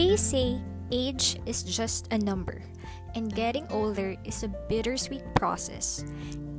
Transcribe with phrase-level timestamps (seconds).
[0.00, 0.56] They say
[0.90, 2.62] age is just a number,
[3.14, 6.06] and getting older is a bittersweet process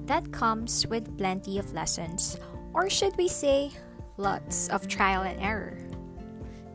[0.05, 2.37] that comes with plenty of lessons,
[2.75, 3.71] or should we say,
[4.17, 5.81] lots of trial and error.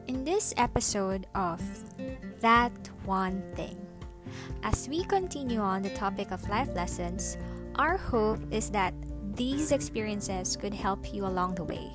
[0.09, 1.63] In this episode of
[2.43, 2.75] That
[3.05, 3.79] One Thing,
[4.65, 7.39] as we continue on the topic of life lessons,
[7.77, 8.93] our hope is that
[9.39, 11.93] these experiences could help you along the way.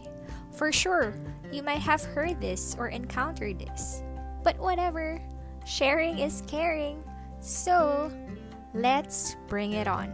[0.55, 1.13] For sure,
[1.51, 4.01] you might have heard this or encountered this.
[4.43, 5.21] But whatever,
[5.65, 7.03] sharing is caring.
[7.39, 8.11] So,
[8.73, 10.09] let's bring it on.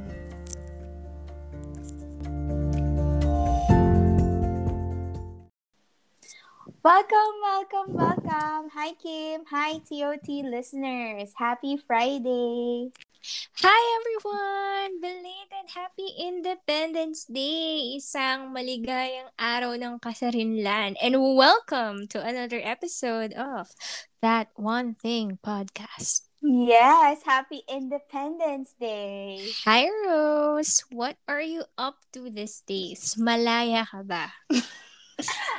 [6.83, 8.69] Welcome, welcome, welcome.
[8.73, 9.43] Hi, Kim.
[9.49, 11.33] Hi, TOT listeners.
[11.35, 12.91] Happy Friday.
[13.27, 15.03] Hi everyone!
[15.03, 17.99] Belated Happy Independence Day!
[17.99, 20.95] Isang maligayang araw ng kasarinlan.
[21.03, 23.75] And welcome to another episode of
[24.23, 26.31] That One Thing podcast.
[26.39, 29.43] Yes, happy Independence Day.
[29.67, 30.87] Hi Rose!
[30.87, 33.19] What are you up to these days?
[33.19, 34.31] Malaya ka ba?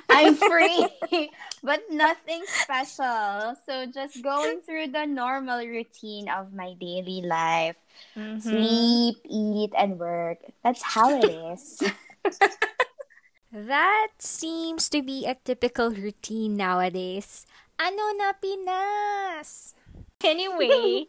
[0.08, 1.30] I'm free,
[1.62, 3.56] but nothing special.
[3.66, 7.76] So just going through the normal routine of my daily life.
[8.16, 8.38] Mm-hmm.
[8.38, 10.38] Sleep, eat, and work.
[10.62, 11.82] That's how it is.
[13.52, 17.46] that seems to be a typical routine nowadays.
[17.78, 19.77] Ano na Pinas?
[20.24, 21.06] Anyway,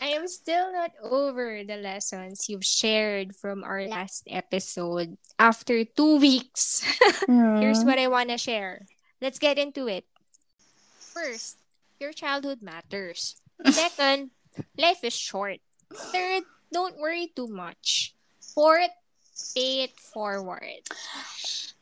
[0.00, 6.18] I am still not over the lessons you've shared from our last episode after two
[6.18, 6.82] weeks.
[7.26, 7.60] mm.
[7.62, 8.86] Here's what I want to share.
[9.20, 10.04] Let's get into it.
[10.98, 11.58] First,
[12.00, 13.36] your childhood matters.
[13.70, 14.30] Second,
[14.78, 15.58] life is short.
[15.92, 16.42] Third,
[16.72, 18.14] don't worry too much.
[18.54, 18.90] Fourth,
[19.54, 20.82] pay it forward.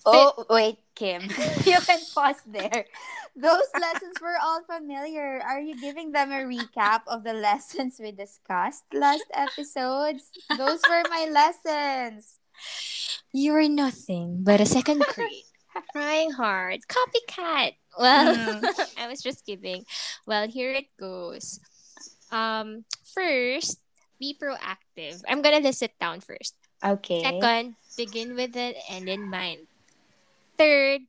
[0.06, 1.22] Oh, wait, Kim.
[1.64, 2.86] you can pause there.
[3.36, 5.40] Those lessons were all familiar.
[5.44, 10.30] Are you giving them a recap of the lessons we discussed last episodes?
[10.56, 12.38] Those were my lessons.
[13.32, 15.44] You're nothing but a second grade.
[15.92, 16.80] Trying hard.
[16.88, 17.74] Copycat.
[17.98, 18.98] Well, mm.
[18.98, 19.84] I was just kidding.
[20.26, 21.60] Well, here it goes.
[22.32, 23.78] Um, first,
[24.18, 25.22] be proactive.
[25.28, 26.54] I'm gonna list it down first.
[26.82, 27.22] Okay.
[27.22, 29.69] Second, begin with an end in mind.
[30.60, 31.08] Third,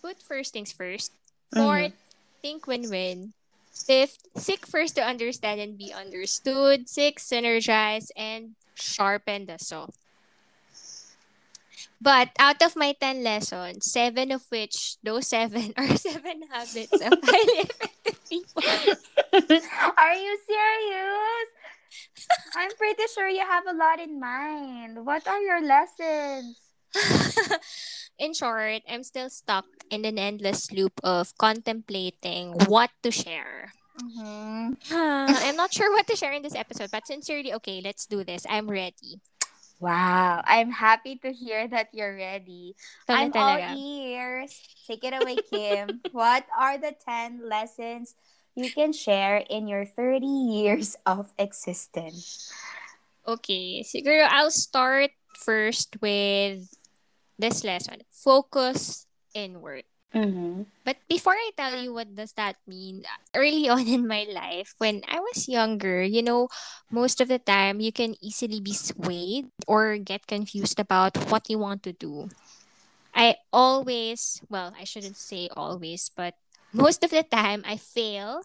[0.00, 1.12] put first things first.
[1.52, 2.00] 4th mm-hmm.
[2.40, 3.36] think win-win.
[3.76, 6.88] Fifth, seek first to understand and be understood.
[6.88, 9.84] Six, synergize and sharpen the saw.
[12.00, 17.12] But out of my 10 lessons, seven of which, those seven are seven habits of
[17.20, 18.64] highly effective people.
[20.00, 21.48] are you serious?
[22.56, 25.04] I'm pretty sure you have a lot in mind.
[25.04, 26.69] What are your lessons?
[28.18, 33.72] in short, I'm still stuck in an endless loop of contemplating what to share.
[34.00, 34.94] Mm-hmm.
[34.94, 38.24] Uh, I'm not sure what to share in this episode, but sincerely, okay, let's do
[38.24, 38.46] this.
[38.48, 39.20] I'm ready.
[39.80, 42.76] Wow, I'm happy to hear that you're ready.
[43.08, 44.60] I'm all ears.
[44.86, 46.04] Take it away, Kim.
[46.12, 48.14] what are the 10 lessons
[48.54, 52.52] you can share in your 30 years of existence?
[53.26, 56.68] Okay, siguro I'll start first with
[57.40, 58.04] this lesson.
[58.10, 59.84] Focus inward.
[60.14, 60.66] Mm-hmm.
[60.84, 65.02] But before I tell you what does that mean, early on in my life, when
[65.06, 66.48] I was younger, you know,
[66.90, 71.58] most of the time you can easily be swayed or get confused about what you
[71.58, 72.28] want to do.
[73.14, 76.34] I always, well, I shouldn't say always, but
[76.72, 78.42] most of the time I fail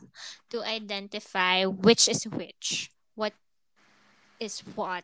[0.50, 3.34] to identify which is which, what
[4.40, 5.04] is what.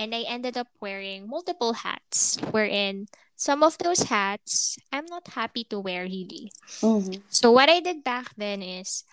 [0.00, 5.68] And I ended up wearing multiple hats, wherein some of those hats I'm not happy
[5.68, 6.52] to wear really.
[6.80, 7.20] Mm-hmm.
[7.28, 9.04] So what I did back then is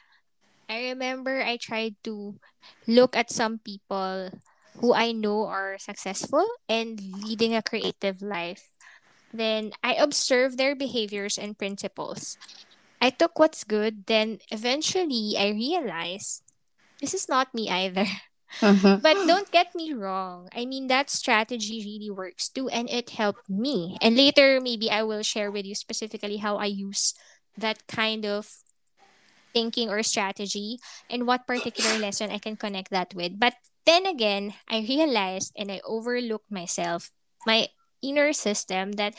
[0.69, 2.39] I remember I tried to
[2.87, 4.31] look at some people
[4.79, 8.63] who I know are successful and leading a creative life.
[9.33, 12.37] Then I observed their behaviors and principles.
[13.01, 16.44] I took what's good, then eventually I realized
[17.00, 18.07] this is not me either.
[18.61, 18.99] Uh-huh.
[19.01, 20.49] But don't get me wrong.
[20.55, 23.97] I mean, that strategy really works too, and it helped me.
[24.01, 27.13] And later, maybe I will share with you specifically how I use
[27.57, 28.49] that kind of
[29.53, 30.79] thinking or strategy
[31.09, 33.39] and what particular lesson I can connect that with.
[33.39, 33.55] But
[33.85, 37.11] then again, I realized and I overlooked myself,
[37.45, 37.67] my
[38.01, 39.15] inner system, that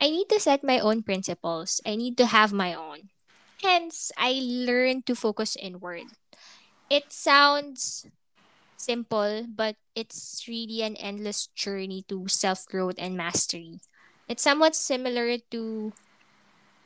[0.00, 1.80] I need to set my own principles.
[1.86, 3.10] I need to have my own.
[3.62, 6.12] Hence, I learned to focus inward.
[6.90, 8.06] It sounds
[8.80, 13.80] simple, but it's really an endless journey to self growth and mastery.
[14.28, 15.92] It's somewhat similar to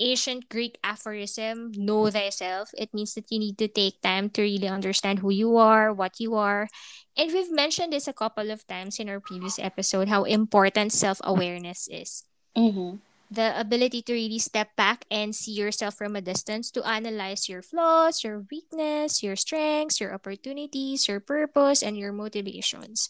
[0.01, 2.71] ancient Greek aphorism, know thyself.
[2.77, 6.19] It means that you need to take time to really understand who you are, what
[6.19, 6.69] you are.
[7.17, 11.21] And we've mentioned this a couple of times in our previous episode how important self
[11.23, 12.25] awareness is.
[12.57, 12.97] Mm-hmm.
[13.31, 17.63] The ability to really step back and see yourself from a distance to analyze your
[17.63, 23.09] flaws, your weakness, your strengths, your opportunities, your purpose, and your motivations.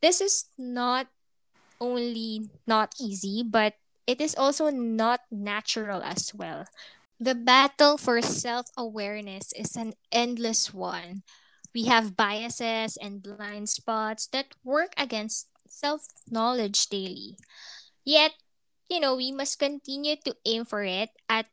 [0.00, 1.08] This is not
[1.80, 3.74] only not easy, but
[4.06, 6.64] it is also not natural as well.
[7.20, 11.22] The battle for self awareness is an endless one.
[11.74, 17.36] We have biases and blind spots that work against self knowledge daily.
[18.04, 18.32] Yet,
[18.88, 21.46] you know, we must continue to aim for it at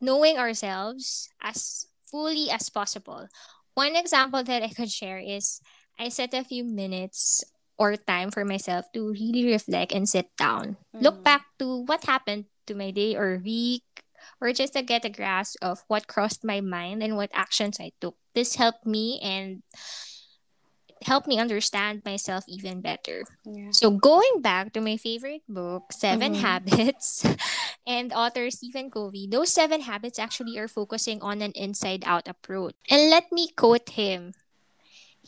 [0.00, 3.28] knowing ourselves as fully as possible.
[3.74, 5.60] One example that I could share is
[5.98, 7.44] I set a few minutes
[7.78, 10.76] or time for myself to really reflect and sit down.
[10.94, 11.04] Mm-hmm.
[11.04, 13.84] Look back to what happened to my day or week
[14.40, 17.92] or just to get a grasp of what crossed my mind and what actions I
[18.00, 18.16] took.
[18.34, 19.62] This helped me and
[21.02, 23.24] helped me understand myself even better.
[23.44, 23.70] Yeah.
[23.72, 26.40] So going back to my favorite book, 7 mm-hmm.
[26.40, 27.24] Habits,
[27.86, 32.74] and author Stephen Covey, those seven habits actually are focusing on an inside out approach.
[32.90, 34.32] And let me quote him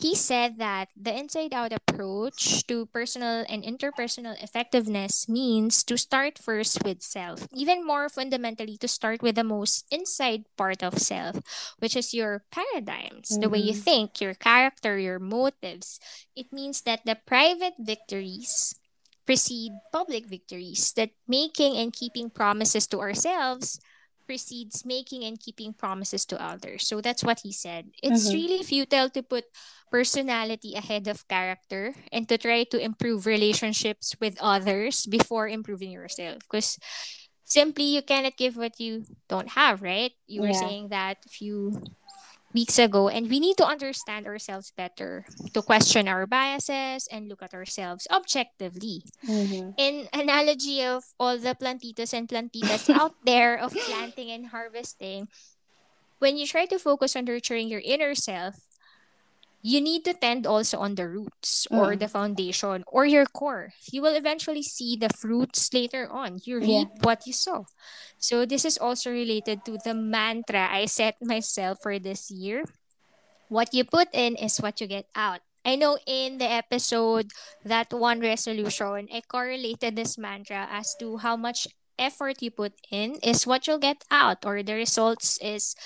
[0.00, 6.38] he said that the inside out approach to personal and interpersonal effectiveness means to start
[6.38, 11.44] first with self, even more fundamentally, to start with the most inside part of self,
[11.78, 13.40] which is your paradigms, mm-hmm.
[13.42, 13.84] the way you mm-hmm.
[13.84, 16.00] think, your character, your motives.
[16.34, 18.74] It means that the private victories
[19.26, 23.78] precede public victories, that making and keeping promises to ourselves
[24.30, 26.86] precedes making and keeping promises to others.
[26.86, 27.90] So that's what he said.
[28.00, 28.38] It's mm-hmm.
[28.38, 29.42] really futile to put
[29.90, 36.46] personality ahead of character and to try to improve relationships with others before improving yourself.
[36.46, 36.78] Because
[37.42, 40.14] simply you cannot give what you don't have, right?
[40.30, 41.82] You were saying that if few
[42.52, 45.24] weeks ago and we need to understand ourselves better
[45.54, 49.70] to question our biases and look at ourselves objectively mm-hmm.
[49.76, 55.28] in analogy of all the plantitos and plantitas out there of planting and harvesting
[56.18, 58.69] when you try to focus on nurturing your inner self
[59.62, 61.76] you need to tend also on the roots mm.
[61.76, 63.72] or the foundation or your core.
[63.92, 66.40] You will eventually see the fruits later on.
[66.44, 67.02] You reap yeah.
[67.02, 67.66] what you sow.
[68.18, 72.64] So this is also related to the mantra I set myself for this year.
[73.48, 75.40] What you put in is what you get out.
[75.64, 77.32] I know in the episode
[77.64, 81.68] that one resolution, I correlated this mantra as to how much
[81.98, 85.76] effort you put in is what you'll get out or the results is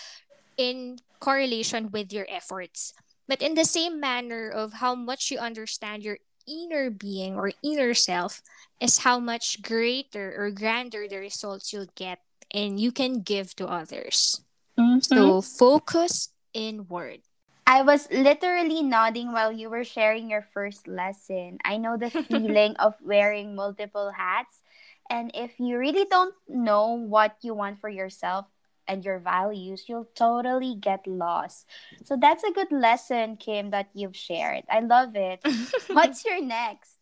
[0.56, 2.94] in correlation with your efforts.
[3.26, 7.94] But in the same manner of how much you understand your inner being or inner
[7.94, 8.42] self
[8.80, 12.20] is how much greater or grander the results you'll get
[12.52, 14.42] and you can give to others.
[14.78, 15.00] Mm-hmm.
[15.00, 17.20] So focus inward.
[17.66, 21.58] I was literally nodding while you were sharing your first lesson.
[21.64, 24.60] I know the feeling of wearing multiple hats.
[25.08, 28.46] And if you really don't know what you want for yourself,
[28.86, 31.66] and your values, you'll totally get lost.
[32.04, 34.64] So that's a good lesson, Kim, that you've shared.
[34.70, 35.40] I love it.
[35.92, 36.98] What's your next?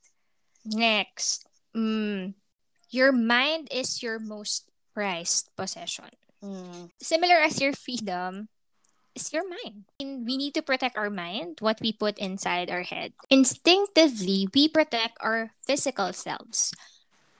[0.64, 2.34] Next, mm,
[2.90, 6.10] your mind is your most prized possession.
[6.42, 6.90] Mm.
[7.00, 8.48] Similar as your freedom,
[9.14, 9.84] is your mind.
[10.00, 13.12] And We need to protect our mind, what we put inside our head.
[13.30, 16.72] Instinctively, we protect our physical selves.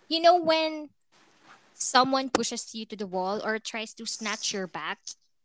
[0.08, 0.90] You know, when
[1.82, 4.98] someone pushes you to the wall or tries to snatch your back,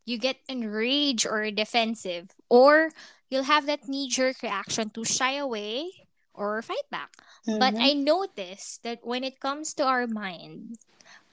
[0.05, 2.91] you get enraged or defensive, or
[3.29, 5.91] you'll have that knee jerk reaction to shy away
[6.33, 7.11] or fight back.
[7.47, 7.59] Mm-hmm.
[7.59, 10.77] But I notice that when it comes to our mind,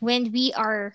[0.00, 0.94] when we are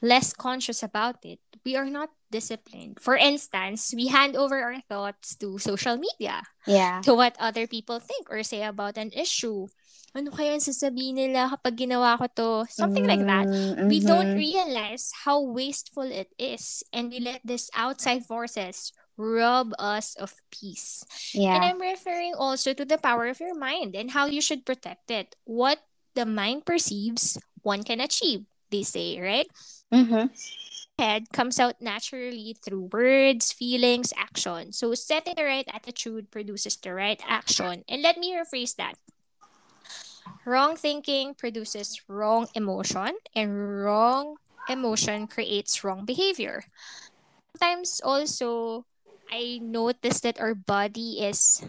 [0.00, 2.98] less conscious about it, we are not disciplined.
[2.98, 6.42] For instance, we hand over our thoughts to social media.
[6.66, 7.00] Yeah.
[7.04, 9.68] To what other people think or say about an issue
[10.12, 12.50] ano kaya sasabihin nila kapag ginawa ko to?
[12.68, 13.24] Something mm-hmm.
[13.24, 13.46] like that.
[13.48, 13.88] Mm-hmm.
[13.88, 16.84] We don't realize how wasteful it is.
[16.92, 21.04] And we let these outside forces rob us of peace.
[21.32, 21.56] Yeah.
[21.56, 25.10] And I'm referring also to the power of your mind and how you should protect
[25.10, 25.36] it.
[25.44, 25.80] What
[26.14, 29.48] the mind perceives, one can achieve, they say, right?
[29.92, 30.28] Mm-hmm.
[30.98, 34.72] Head comes out naturally through words, feelings, action.
[34.72, 37.84] So setting the right attitude produces the right action.
[37.88, 39.00] And let me rephrase that.
[40.44, 44.36] Wrong thinking produces wrong emotion, and wrong
[44.68, 46.64] emotion creates wrong behavior.
[47.56, 48.86] Sometimes also,
[49.30, 51.62] I notice that our body is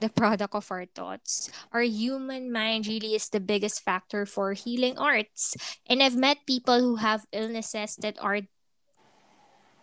[0.00, 1.50] the product of our thoughts.
[1.72, 5.56] Our human mind really is the biggest factor for healing arts.
[5.86, 8.40] And I've met people who have illnesses that are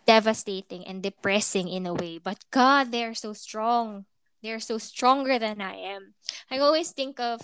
[0.07, 4.05] devastating and depressing in a way, but God, they're so strong.
[4.41, 6.15] They're so stronger than I am.
[6.49, 7.41] I always think of,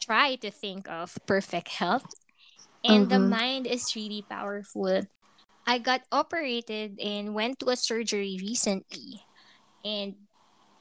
[0.00, 2.06] try to think of perfect health.
[2.84, 3.12] And mm-hmm.
[3.12, 5.02] the mind is really powerful.
[5.66, 9.26] I got operated and went to a surgery recently.
[9.84, 10.14] And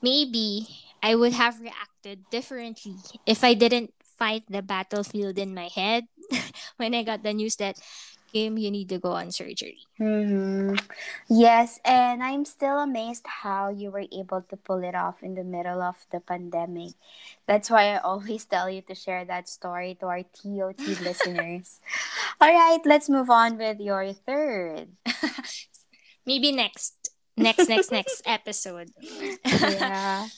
[0.02, 0.68] maybe
[1.02, 2.96] I would have reacted differently
[3.26, 6.06] if I didn't fight the battlefield in my head
[6.78, 7.78] when I got the news that
[8.38, 9.82] Kim, you need to go on surgery.
[9.98, 10.78] Mm-hmm.
[11.26, 15.44] Yes, and I'm still amazed how you were able to pull it off in the
[15.44, 16.94] middle of the pandemic.
[17.50, 21.82] That's why I always tell you to share that story to our TOT listeners.
[22.40, 24.94] All right, let's move on with your third.
[26.30, 28.94] Maybe next, next, next, next episode.
[29.02, 30.30] yeah.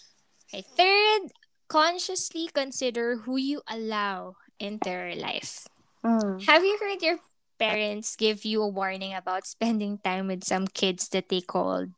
[0.47, 1.35] Okay, third,
[1.67, 5.67] consciously consider who you allow into your life.
[5.99, 6.47] Mm.
[6.47, 7.19] Have you heard your
[7.59, 11.91] parents give you a warning about spending time with some kids that they called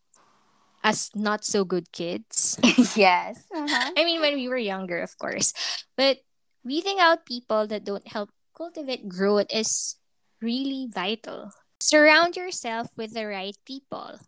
[0.84, 2.58] as not so good kids.
[2.96, 3.46] yes.
[3.54, 3.92] Uh-huh.
[3.96, 5.54] I mean, when we were younger, of course.
[5.96, 6.26] But
[6.66, 9.96] weeding out people that don't help cultivate growth is
[10.42, 11.52] really vital.
[11.80, 14.20] Surround yourself with the right people.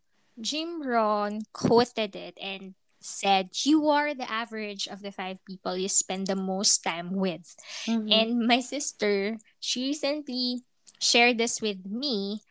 [0.41, 5.89] Jim Rohn quoted it and said, You are the average of the five people you
[5.89, 7.55] spend the most time with.
[7.85, 8.11] Mm-hmm.
[8.11, 10.63] And my sister, she recently
[11.03, 12.41] shared this with me,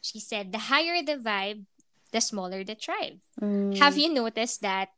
[0.00, 1.64] she said, the higher the vibe,
[2.12, 3.18] the smaller the tribe.
[3.40, 3.76] Mm.
[3.78, 4.90] Have you noticed that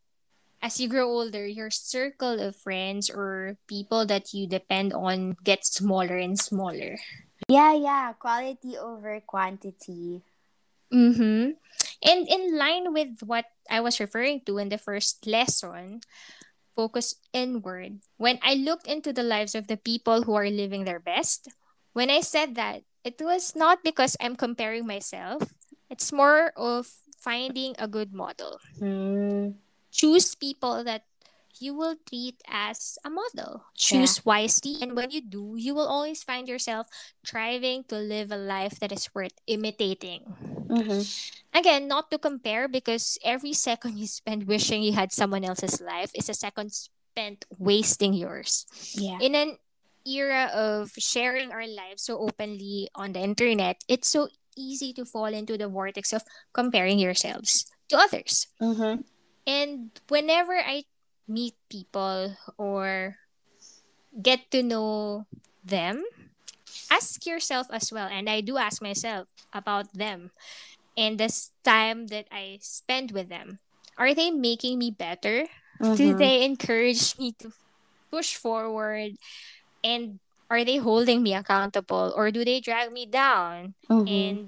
[0.60, 5.78] as you grow older, your circle of friends or people that you depend on gets
[5.78, 6.98] smaller and smaller?
[7.48, 8.12] Yeah, yeah.
[8.14, 10.22] Quality over quantity.
[10.92, 11.54] Mm-hmm.
[12.02, 16.00] And in line with what I was referring to in the first lesson,
[16.74, 18.00] focus inward.
[18.16, 21.48] When I looked into the lives of the people who are living their best,
[21.92, 25.54] when I said that, it was not because I'm comparing myself.
[25.88, 26.90] It's more of
[27.22, 28.58] finding a good model.
[28.82, 29.54] Mm.
[29.94, 31.06] Choose people that
[31.62, 33.64] you will treat as a model.
[33.78, 34.22] Choose yeah.
[34.26, 36.86] wisely, and when you do, you will always find yourself
[37.24, 40.26] striving to live a life that is worth imitating.
[40.68, 41.00] Mm-hmm.
[41.56, 46.10] Again, not to compare because every second you spend wishing you had someone else's life
[46.12, 46.74] is a second
[47.16, 48.66] spent wasting yours.
[48.92, 49.18] Yeah.
[49.22, 49.56] In an
[50.06, 55.26] era of sharing our lives so openly on the internet, it's so easy to fall
[55.26, 56.22] into the vortex of
[56.52, 58.46] comparing yourselves to others.
[58.60, 59.02] Mm-hmm.
[59.46, 60.84] And whenever I
[61.28, 63.16] meet people or
[64.20, 65.26] get to know
[65.64, 66.02] them,
[66.90, 68.08] ask yourself as well.
[68.10, 70.30] And I do ask myself about them
[70.96, 73.58] and this time that I spend with them.
[73.98, 75.46] Are they making me better?
[75.80, 75.94] Mm-hmm.
[75.94, 77.52] Do they encourage me to
[78.10, 79.12] push forward?
[79.86, 80.18] And
[80.50, 83.78] are they holding me accountable or do they drag me down?
[83.86, 84.10] Mm-hmm.
[84.10, 84.38] and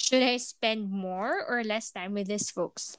[0.00, 2.96] should i spend more or less time with these folks?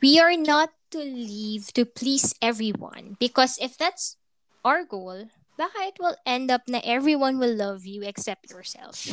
[0.00, 4.16] We are not to leave to please everyone because if that's
[4.64, 9.04] our goal baka it will end up na everyone will love you except yourself.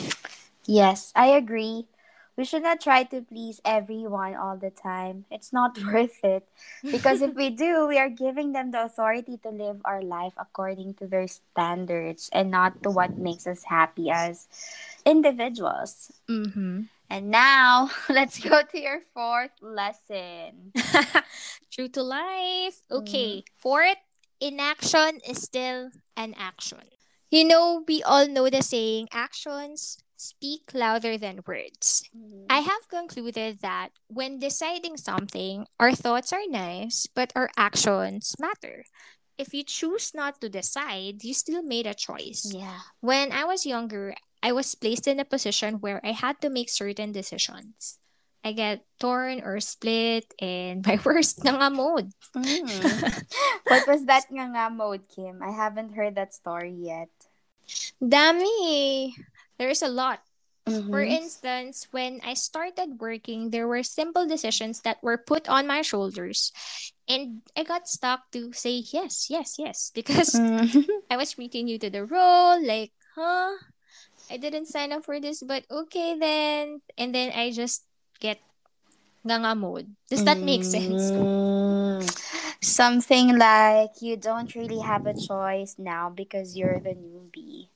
[0.63, 1.88] Yes i agree
[2.36, 5.25] we should not try to please everyone all the time.
[5.30, 6.48] It's not worth it.
[6.82, 10.96] Because if we do, we are giving them the authority to live our life according
[10.96, 14.48] to their standards and not to what makes us happy as
[15.06, 16.12] individuals.
[16.30, 16.90] Mm-hmm.
[17.10, 20.74] And now, let's go to your fourth lesson.
[21.72, 22.82] True to life.
[22.90, 23.42] Okay.
[23.42, 23.44] Mm.
[23.56, 24.02] Fourth,
[24.42, 26.90] inaction is still an action.
[27.30, 32.08] You know, we all know the saying actions speak louder than words.
[32.15, 32.48] Mm-hmm.
[32.50, 38.86] I have concluded that when deciding something, our thoughts are nice, but our actions matter.
[39.38, 42.48] If you choose not to decide, you still made a choice.
[42.53, 42.80] Yeah.
[43.01, 46.70] When I was younger, I was placed in a position where I had to make
[46.70, 48.00] certain decisions.
[48.44, 52.12] I get torn or split and my worst nga mode.
[52.36, 53.24] Mm.
[53.68, 55.42] what was that nga mode, Kim?
[55.42, 57.10] I haven't heard that story yet.
[58.03, 59.15] Dami.
[59.57, 60.22] There's a lot.
[60.63, 60.91] Mm-hmm.
[60.91, 65.81] For instance, when I started working, there were simple decisions that were put on my
[65.81, 66.53] shoulders.
[67.07, 69.91] And I got stuck to say yes, yes, yes.
[69.95, 70.88] Because mm-hmm.
[71.12, 72.63] I was pretty you to the role.
[72.63, 73.60] Like, huh?
[74.31, 76.79] I didn't sign up for this, but okay then.
[76.98, 77.83] And then I just
[78.22, 78.39] get
[79.27, 79.91] ganga mode.
[80.10, 81.12] Does that make sense?
[81.12, 82.07] Mm.
[82.63, 87.67] Something like you don't really have a choice now because you're the newbie.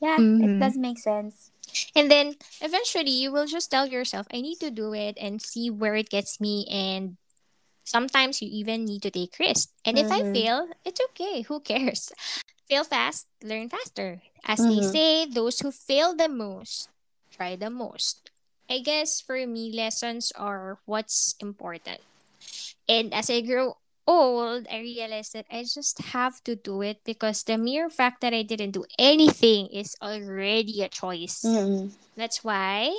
[0.00, 0.44] Yeah, mm-hmm.
[0.44, 1.50] it does make sense.
[1.94, 5.70] And then eventually you will just tell yourself, I need to do it and see
[5.70, 7.16] where it gets me and
[7.86, 9.70] Sometimes you even need to take risks.
[9.84, 10.30] And if mm-hmm.
[10.30, 11.42] I fail, it's okay.
[11.42, 12.10] Who cares?
[12.68, 14.20] Fail fast, learn faster.
[14.44, 14.74] As mm-hmm.
[14.74, 16.90] they say, those who fail the most
[17.30, 18.30] try the most.
[18.68, 22.00] I guess for me, lessons are what's important.
[22.88, 23.76] And as I grow
[24.06, 28.32] old, I realized that I just have to do it because the mere fact that
[28.32, 31.42] I didn't do anything is already a choice.
[31.44, 31.88] Mm-hmm.
[32.16, 32.96] That's why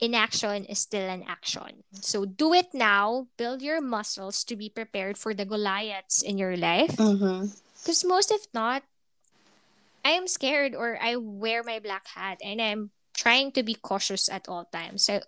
[0.00, 1.84] inaction is still an action.
[2.00, 3.28] So do it now.
[3.36, 6.96] Build your muscles to be prepared for the Goliaths in your life.
[6.96, 8.08] Because mm-hmm.
[8.08, 8.82] most if not,
[10.04, 14.28] I am scared or I wear my black hat and I'm trying to be cautious
[14.28, 15.04] at all times.
[15.04, 15.20] So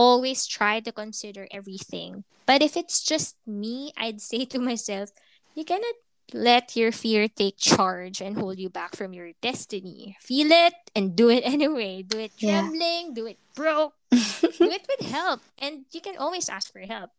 [0.00, 2.24] always try to consider everything.
[2.48, 5.12] But if it's just me, I'd say to myself,
[5.52, 6.00] you cannot
[6.32, 10.16] let your fear take charge and hold you back from your destiny.
[10.20, 12.00] Feel it and do it anyway.
[12.00, 13.14] Do it trembling, yeah.
[13.14, 15.44] do it broke, do it with help.
[15.60, 17.10] And you can always ask for help.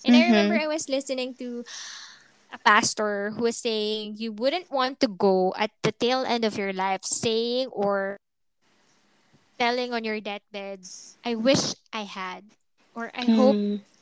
[0.00, 0.24] And mm-hmm.
[0.24, 1.62] I remember I was listening to
[2.52, 6.56] a pastor who was saying you wouldn't want to go at the tail end of
[6.56, 8.16] your life saying or
[9.60, 10.80] telling on your deathbed,
[11.24, 12.44] I wish I had,
[12.96, 13.36] or I mm.
[13.36, 13.58] hope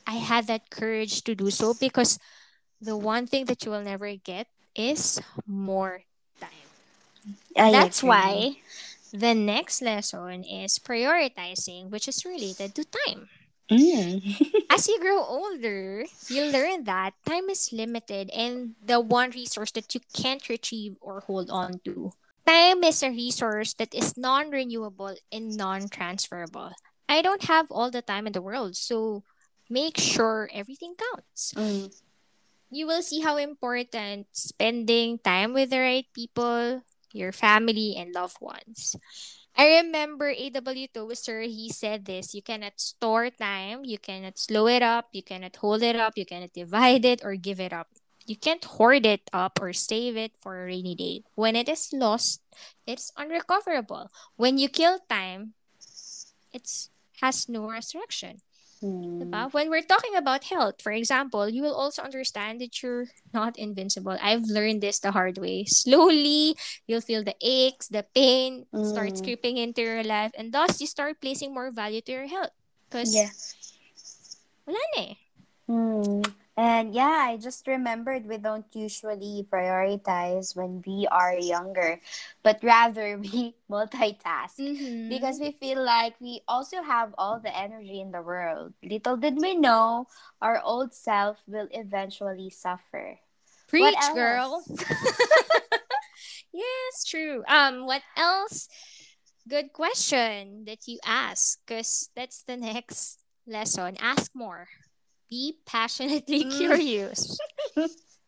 [0.07, 2.17] I had that courage to do so because
[2.79, 6.07] the one thing that you will never get is more
[6.39, 6.71] time.
[7.59, 8.09] I That's agree.
[8.09, 8.55] why
[9.11, 13.27] the next lesson is prioritizing, which is related to time.
[13.69, 14.23] Mm.
[14.71, 19.93] As you grow older, you learn that time is limited and the one resource that
[19.93, 22.13] you can't retrieve or hold on to.
[22.49, 26.73] Time is a resource that is non renewable and non transferable.
[27.05, 29.21] I don't have all the time in the world, so
[29.69, 31.53] make sure everything counts.
[31.53, 31.93] Mm.
[32.73, 36.81] You will see how important spending time with the right people,
[37.13, 38.97] your family, and loved ones.
[39.53, 40.87] I remember A.W.
[40.89, 45.53] Tozer, he said this you cannot store time, you cannot slow it up, you cannot
[45.61, 47.93] hold it up, you cannot divide it or give it up.
[48.29, 51.25] You can't hoard it up or save it for a rainy day.
[51.33, 52.45] When it is lost,
[52.85, 54.13] it's unrecoverable.
[54.37, 55.57] When you kill time,
[56.53, 56.69] it
[57.25, 58.45] has no resurrection.
[58.85, 59.33] Hmm.
[59.49, 64.15] When we're talking about health, for example, you will also understand that you're not invincible.
[64.21, 65.65] I've learned this the hard way.
[65.65, 68.85] Slowly, you'll feel the aches, the pain mm.
[68.85, 72.53] starts creeping into your life, and thus you start placing more value to your health.
[72.87, 73.33] Because, yeah.
[74.69, 75.13] wala na eh.
[75.65, 76.21] Hmm.
[76.59, 82.01] And yeah, I just remembered we don't usually prioritize when we are younger,
[82.43, 85.07] but rather we multitask mm-hmm.
[85.07, 88.73] because we feel like we also have all the energy in the world.
[88.83, 90.07] Little did we know
[90.41, 93.15] our old self will eventually suffer.
[93.69, 94.59] Preach, girl.
[96.51, 97.41] yes, true.
[97.47, 98.67] Um, what else?
[99.47, 103.95] Good question that you ask, because that's the next lesson.
[104.01, 104.67] Ask more.
[105.29, 106.57] Be passionately mm.
[106.57, 107.37] curious.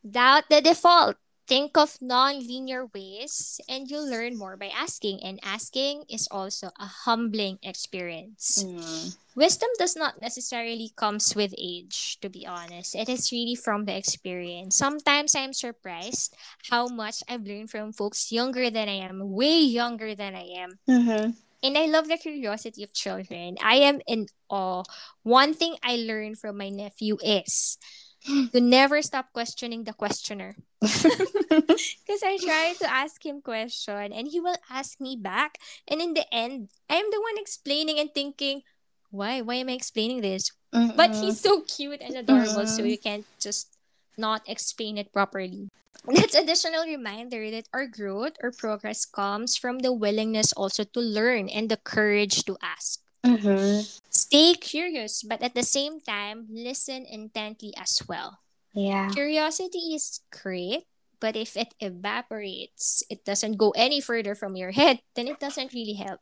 [0.10, 1.18] Doubt the default.
[1.48, 5.20] Think of non-linear ways and you'll learn more by asking.
[5.22, 8.64] And asking is also a humbling experience.
[8.64, 9.18] Mm.
[9.36, 12.96] Wisdom does not necessarily comes with age, to be honest.
[12.96, 14.78] It is really from the experience.
[14.78, 16.38] Sometimes I'm surprised
[16.70, 20.80] how much I've learned from folks younger than I am, way younger than I am.
[20.88, 21.32] Mm-hmm
[21.64, 23.58] and I love the curiosity of children.
[23.64, 24.84] I am in awe.
[25.24, 27.78] One thing I learned from my nephew is
[28.26, 30.56] to never stop questioning the questioner.
[30.82, 35.58] Because I try to ask him question and he will ask me back.
[35.88, 38.62] And in the end, I am the one explaining and thinking,
[39.10, 39.42] why?
[39.42, 40.52] Why am I explaining this?
[40.74, 40.96] Mm-mm.
[40.96, 42.76] But he's so cute and adorable, mm-hmm.
[42.76, 43.76] so you can't just
[44.22, 45.74] not explain it properly.
[46.06, 51.50] That's additional reminder that our growth or progress comes from the willingness also to learn
[51.50, 53.02] and the courage to ask.
[53.26, 53.86] Mm-hmm.
[54.10, 58.40] Stay curious, but at the same time, listen intently as well.
[58.74, 59.10] Yeah.
[59.14, 65.02] Curiosity is great, but if it evaporates, it doesn't go any further from your head,
[65.14, 66.20] then it doesn't really help.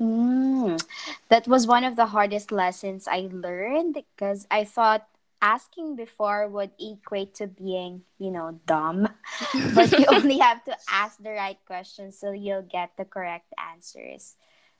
[0.00, 0.80] Mm,
[1.28, 5.06] that was one of the hardest lessons I learned because I thought
[5.46, 9.06] asking before would equate to being, you know, dumb.
[9.74, 14.34] but you only have to ask the right questions so you'll get the correct answers.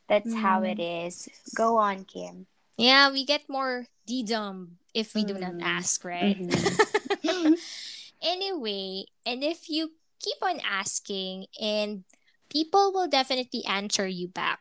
[0.08, 0.42] That's mm.
[0.42, 1.28] how it mm.
[1.54, 2.46] Go on, Kim.
[2.76, 5.28] Yeah, we get more D dumb if we mm.
[5.28, 5.62] do not mm.
[5.62, 6.36] ask, right?
[6.36, 7.54] Mm-hmm.
[8.22, 12.02] anyway, and if you keep on asking and
[12.50, 14.60] people will definitely answer you back.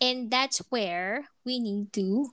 [0.00, 2.30] And that's where we need to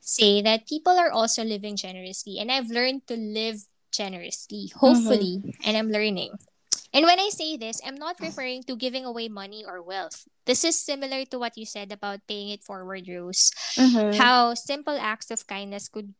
[0.00, 2.38] say that people are also living generously.
[2.38, 5.62] And I've learned to live generously, hopefully, mm-hmm.
[5.64, 6.34] and I'm learning.
[6.92, 10.26] And when I say this, I'm not referring to giving away money or wealth.
[10.44, 13.52] This is similar to what you said about paying it forward, Rose.
[13.78, 14.18] Mm-hmm.
[14.18, 16.14] How simple acts of kindness could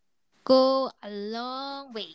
[0.44, 2.14] go a long way.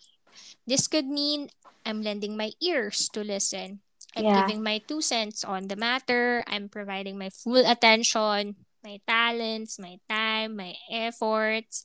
[0.65, 1.49] This could mean
[1.85, 3.83] I'm lending my ears to listen.
[4.15, 4.47] I'm yeah.
[4.47, 6.43] giving my two cents on the matter.
[6.47, 11.83] I'm providing my full attention, my talents, my time, my efforts.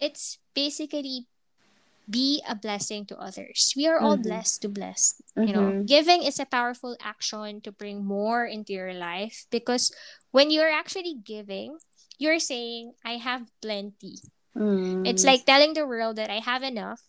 [0.00, 1.26] It's basically
[2.08, 3.74] be a blessing to others.
[3.76, 4.28] We are all mm-hmm.
[4.30, 5.22] blessed to bless.
[5.36, 5.48] Mm-hmm.
[5.48, 5.84] You know, mm-hmm.
[5.86, 9.94] giving is a powerful action to bring more into your life because
[10.30, 11.78] when you're actually giving,
[12.18, 14.18] you're saying, I have plenty.
[14.56, 15.06] Mm.
[15.06, 17.02] It's like telling the world that I have enough.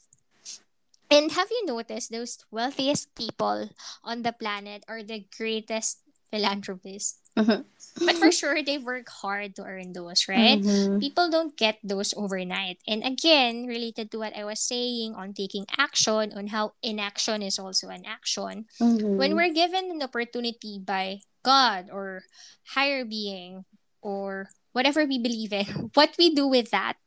[1.10, 3.69] And have you noticed those wealthiest people
[4.03, 7.20] on the planet are the greatest philanthropists?
[7.38, 8.06] Mm-hmm.
[8.06, 10.58] But for sure, they work hard to earn those, right?
[10.58, 11.00] Mm-hmm.
[11.00, 12.82] People don't get those overnight.
[12.88, 17.58] And again, related to what I was saying on taking action, on how inaction is
[17.58, 18.66] also an action.
[18.82, 19.18] Mm-hmm.
[19.18, 22.24] When we're given an opportunity by God or
[22.74, 23.66] higher being
[24.02, 26.98] or whatever we believe in, what we do with that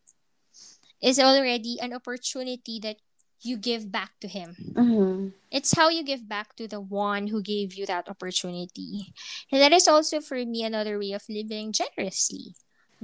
[1.03, 2.97] is already an opportunity that
[3.42, 4.57] you give back to him.
[4.72, 5.29] Mm-hmm.
[5.50, 9.12] It's how you give back to the one who gave you that opportunity.
[9.50, 12.55] And that is also for me another way of living generously.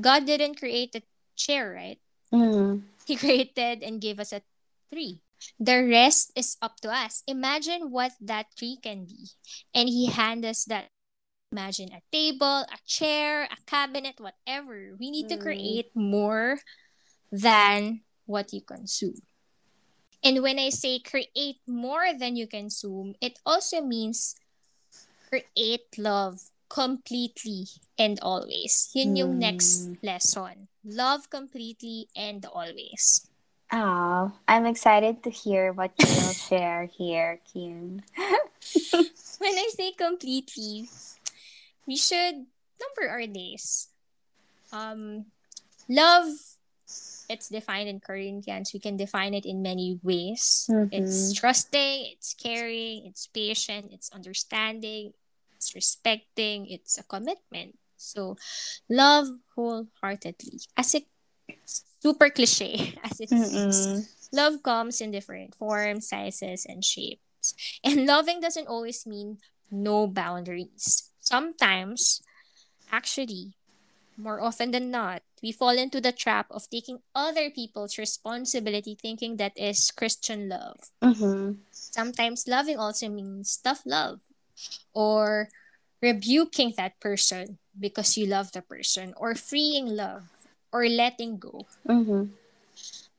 [0.00, 1.02] God didn't create a
[1.36, 1.98] chair, right?
[2.32, 2.84] Mm-hmm.
[3.06, 4.42] He created and gave us a
[4.92, 5.20] tree.
[5.60, 7.22] The rest is up to us.
[7.26, 9.28] Imagine what that tree can be.
[9.74, 10.88] And he handed us that.
[11.52, 14.96] Imagine a table, a chair, a cabinet, whatever.
[14.98, 15.28] We need mm.
[15.28, 16.58] to create more
[17.30, 19.22] than what you consume.
[20.26, 24.34] And when I say create more than you consume, it also means
[25.30, 28.90] create love completely and always.
[28.90, 29.46] Yun yung mm.
[29.46, 30.66] next lesson.
[30.82, 33.30] Love completely and always.
[33.70, 38.02] Oh, I'm excited to hear what you will share here, Kim.
[39.38, 40.90] when I say completely,
[41.86, 42.50] we should
[42.82, 43.94] number our days.
[44.72, 45.26] Um,
[45.88, 46.55] love
[47.28, 48.72] it's defined in Corinthians.
[48.72, 50.66] We can define it in many ways.
[50.70, 50.92] Mm-hmm.
[50.92, 55.12] It's trusting, it's caring, it's patient, it's understanding,
[55.56, 57.78] it's respecting, it's a commitment.
[57.96, 58.36] So,
[58.88, 60.60] love wholeheartedly.
[60.76, 61.04] As it
[62.02, 67.54] super cliche as it seems, love comes in different forms, sizes, and shapes.
[67.84, 69.38] And loving doesn't always mean
[69.70, 71.10] no boundaries.
[71.20, 72.22] Sometimes,
[72.90, 73.56] actually,
[74.16, 79.36] more often than not, we fall into the trap of taking other people's responsibility, thinking
[79.36, 80.90] that is Christian love.
[81.02, 81.60] Mm-hmm.
[81.70, 84.20] Sometimes loving also means tough love
[84.94, 85.48] or
[86.02, 90.28] rebuking that person because you love the person or freeing love
[90.72, 91.66] or letting go.
[91.88, 92.32] Mm-hmm.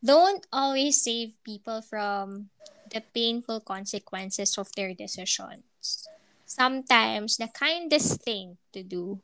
[0.04, 2.50] Don't always save people from
[2.92, 6.08] the painful consequences of their decisions.
[6.46, 9.20] Sometimes the kindest thing to do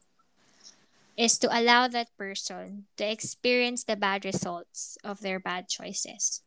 [1.18, 6.42] is to allow that person to experience the bad results of their bad choices.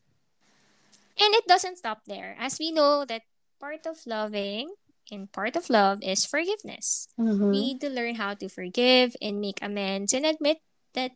[1.18, 3.22] And it doesn't stop there, as we know that
[3.60, 4.74] part of loving
[5.10, 7.08] and part of love is forgiveness.
[7.18, 7.50] Mm-hmm.
[7.50, 10.58] We need to learn how to forgive and make amends and admit
[10.94, 11.12] that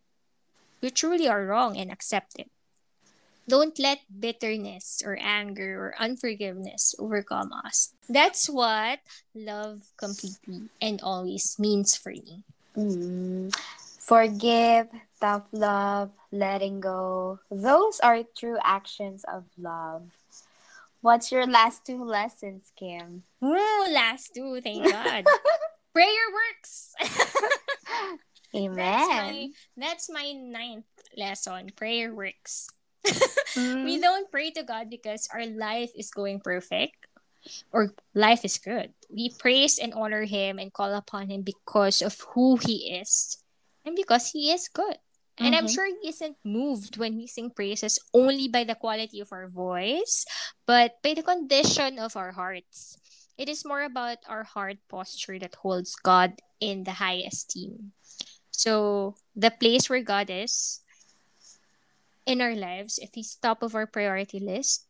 [0.81, 2.49] we truly are wrong and accept it.
[3.47, 7.93] Don't let bitterness or anger or unforgiveness overcome us.
[8.07, 8.99] That's what
[9.35, 12.43] love completely and always means for me.
[12.77, 13.53] Mm.
[13.99, 14.87] Forgive,
[15.19, 17.39] tough love, letting go.
[17.49, 20.03] Those are true actions of love.
[21.01, 23.23] What's your last two lessons, Kim?
[23.43, 25.25] Ooh, last two, thank God.
[25.93, 26.93] Prayer works.
[28.55, 28.75] Amen.
[28.77, 30.85] That's my, that's my ninth
[31.17, 31.71] lesson.
[31.75, 32.69] Prayer works.
[33.05, 33.83] mm.
[33.85, 37.07] We don't pray to God because our life is going perfect
[37.71, 38.93] or life is good.
[39.09, 43.37] We praise and honor him and call upon him because of who he is
[43.85, 44.97] and because he is good.
[45.37, 45.45] Mm-hmm.
[45.45, 45.73] And I'm mm-hmm.
[45.73, 50.25] sure he isn't moved when we sing praises only by the quality of our voice,
[50.65, 52.97] but by the condition of our hearts.
[53.37, 57.93] It is more about our heart posture that holds God in the high esteem.
[58.51, 60.83] So, the place where God is
[62.27, 64.85] in our lives, if He's top of our priority list,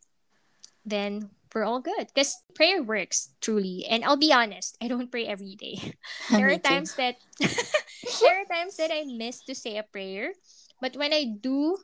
[0.84, 3.86] then we're all good because prayer works truly.
[3.90, 5.94] And i'll be honest i don't pray every day.
[6.32, 10.34] There are times that there are times that i miss to say a prayer
[10.80, 11.78] but when i do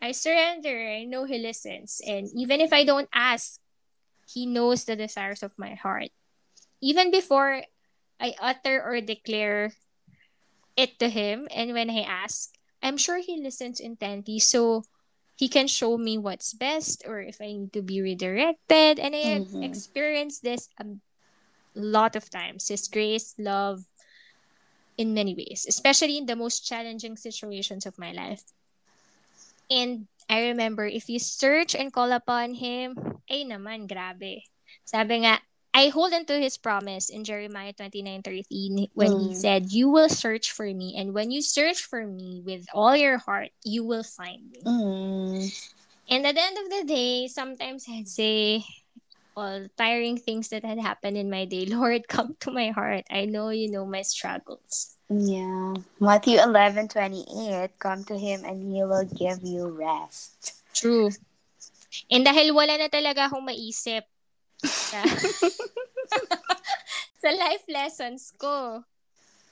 [0.00, 2.00] i surrender i know he listens.
[2.06, 3.60] And even if i don't ask
[4.26, 6.10] he knows the desires of my heart.
[6.80, 7.64] Even before
[8.20, 9.72] i utter or declare
[10.76, 14.38] it to him and when i ask i'm sure he listens intently.
[14.38, 14.84] So
[15.34, 18.98] he can show me what's best or if I need to be redirected.
[18.98, 19.62] And I have mm-hmm.
[19.62, 20.86] experienced this a
[21.74, 22.68] lot of times.
[22.68, 23.82] His grace, love,
[24.96, 28.42] in many ways, especially in the most challenging situations of my life.
[29.70, 32.94] And I remember if you search and call upon him,
[33.26, 34.46] ay naman, grabe.
[34.84, 35.42] Sabi nga,
[35.74, 39.20] I hold into his promise in Jeremiah 29:13 when mm.
[39.26, 42.94] he said, "You will search for me, and when you search for me with all
[42.94, 45.50] your heart, you will find me." Mm.
[46.08, 48.62] And at the end of the day, sometimes I'd say,
[49.36, 53.04] all tiring things that had happened in my day, Lord, come to my heart.
[53.10, 54.96] I know you know my struggles.
[55.10, 55.74] Yeah.
[56.00, 60.54] Matthew 11 28, come to him and he will give you rest.
[60.72, 61.10] True.
[62.10, 64.06] And dahil wala na talaga akong maisip
[67.22, 68.84] sa life lessons ko.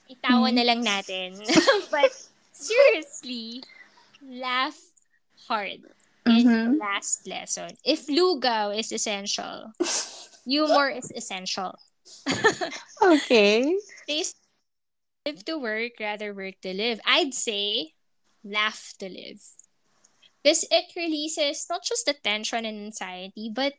[0.09, 1.41] Itawa na lang natin.
[1.93, 2.11] But
[2.53, 3.63] seriously,
[4.21, 4.77] laugh
[5.47, 5.81] hard.
[6.23, 6.79] Mm-hmm.
[6.79, 7.75] last lesson.
[7.83, 9.75] If lugaw is essential,
[10.47, 11.75] humor is essential.
[13.03, 13.75] okay.
[14.07, 17.03] Live to work, rather work to live.
[17.03, 17.91] I'd say
[18.43, 19.43] laugh to live.
[20.43, 23.75] This it releases not just the tension and anxiety, but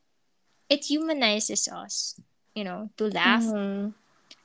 [0.69, 2.21] it humanizes us,
[2.55, 3.43] you know, to laugh.
[3.43, 3.91] Mm-hmm.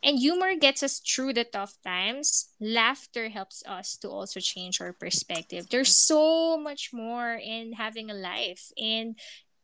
[0.02, 2.50] And humor gets us through the tough times.
[2.62, 5.68] Laughter helps us to also change our perspective.
[5.70, 9.20] There's so much more in having a life and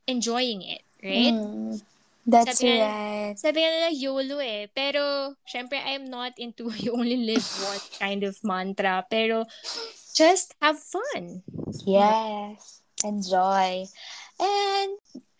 [0.07, 1.31] enjoying it, right?
[1.31, 1.81] Mm,
[2.27, 3.31] that's sabi right.
[3.31, 4.67] Nga, sabi nga nila YOLO eh.
[4.75, 9.07] Pero, syempre, I'm not into you only live one kind of mantra.
[9.07, 9.47] Pero,
[10.11, 11.47] just have fun.
[11.87, 12.81] Yes.
[13.05, 13.85] Enjoy.
[14.39, 14.91] And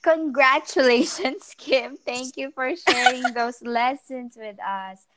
[0.06, 1.98] Congratulations, Kim.
[1.98, 5.08] Thank you for sharing those lessons with us.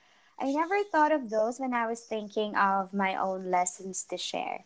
[0.40, 4.64] I never thought of those when I was thinking of my own lessons to share.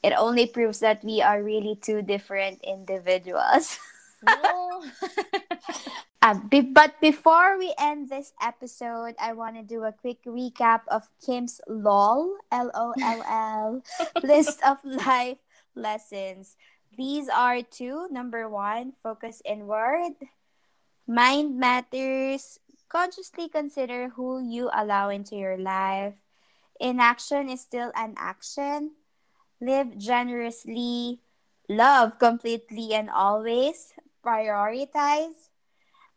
[0.00, 3.80] It only proves that we are really two different individuals.
[4.22, 4.84] No.
[6.22, 10.82] uh, be- but before we end this episode, I want to do a quick recap
[10.86, 13.82] of Kim's LOL, L O L L,
[14.22, 15.38] list of life
[15.74, 16.56] lessons.
[16.96, 18.08] These are two.
[18.10, 20.14] Number one, focus inward.
[21.06, 22.58] Mind matters.
[22.88, 26.14] Consciously consider who you allow into your life.
[26.78, 28.92] Inaction is still an action.
[29.60, 31.20] Live generously.
[31.68, 33.94] Love completely and always.
[34.24, 35.50] Prioritize.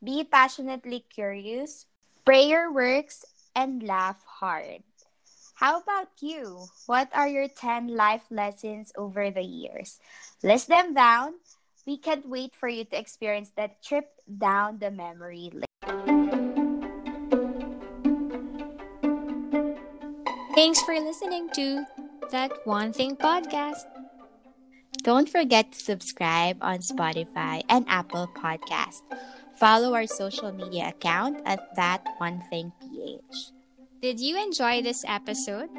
[0.04, 1.88] Be passionately curious.
[2.26, 4.84] Prayer works and laugh hard.
[5.58, 6.70] How about you?
[6.86, 9.98] What are your 10 life lessons over the years?
[10.44, 11.42] List them down.
[11.88, 15.66] We can't wait for you to experience that trip down the memory lane.
[20.54, 21.86] Thanks for listening to
[22.30, 23.82] That One Thing podcast.
[25.02, 29.02] Don't forget to subscribe on Spotify and Apple Podcast.
[29.58, 33.57] Follow our social media account at That One Thing PH.
[34.02, 35.70] Did you enjoy this episode?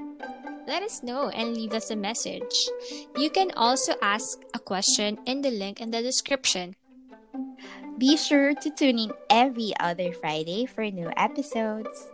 [0.66, 2.68] Let us know and leave us a message.
[3.16, 6.74] You can also ask a question in the link in the description.
[7.96, 12.11] Be sure to tune in every other Friday for new episodes.